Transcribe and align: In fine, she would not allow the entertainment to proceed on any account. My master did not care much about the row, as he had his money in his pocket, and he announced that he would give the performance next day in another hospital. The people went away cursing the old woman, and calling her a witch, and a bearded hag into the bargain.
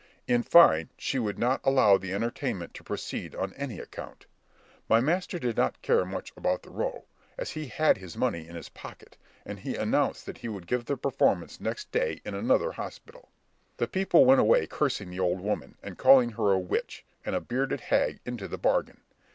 In 0.27 0.41
fine, 0.41 0.89
she 0.97 1.19
would 1.19 1.37
not 1.37 1.61
allow 1.63 1.95
the 1.95 2.11
entertainment 2.11 2.73
to 2.73 2.83
proceed 2.83 3.35
on 3.35 3.53
any 3.53 3.77
account. 3.77 4.25
My 4.89 4.99
master 4.99 5.37
did 5.37 5.55
not 5.55 5.79
care 5.83 6.03
much 6.05 6.33
about 6.35 6.63
the 6.63 6.71
row, 6.71 7.03
as 7.37 7.51
he 7.51 7.67
had 7.67 7.99
his 7.99 8.17
money 8.17 8.47
in 8.47 8.55
his 8.55 8.69
pocket, 8.69 9.15
and 9.45 9.59
he 9.59 9.75
announced 9.75 10.25
that 10.25 10.39
he 10.39 10.47
would 10.49 10.65
give 10.65 10.85
the 10.85 10.97
performance 10.97 11.61
next 11.61 11.91
day 11.91 12.19
in 12.25 12.33
another 12.33 12.71
hospital. 12.71 13.29
The 13.77 13.87
people 13.87 14.25
went 14.25 14.41
away 14.41 14.65
cursing 14.65 15.11
the 15.11 15.19
old 15.19 15.39
woman, 15.39 15.75
and 15.83 15.99
calling 15.99 16.31
her 16.31 16.51
a 16.51 16.57
witch, 16.57 17.05
and 17.23 17.35
a 17.35 17.39
bearded 17.39 17.81
hag 17.81 18.21
into 18.25 18.47
the 18.47 18.57
bargain. 18.57 19.01